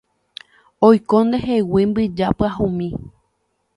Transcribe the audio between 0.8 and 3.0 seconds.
Oiko ndehegui mbyja pyahumi